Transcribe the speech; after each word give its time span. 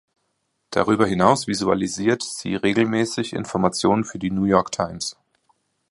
Darüber 0.71 1.05
hinaus 1.05 1.45
visualisiert 1.45 2.23
sie 2.23 2.55
regelmäßig 2.55 3.33
Informationen 3.33 4.03
für 4.03 4.17
die 4.17 4.31
New 4.31 4.45
York 4.45 4.71
Times. 4.71 5.15